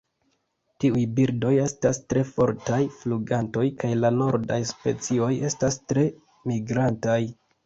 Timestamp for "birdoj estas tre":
1.19-2.23